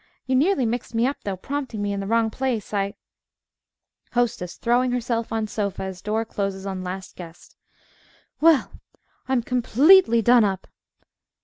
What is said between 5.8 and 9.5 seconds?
as door closes on last guest) Well, I'm